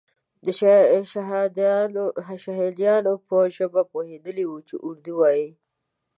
[0.45, 0.47] د
[2.43, 5.47] شهادیانو په ژبه پوهېدلی وو چې اردو وایي.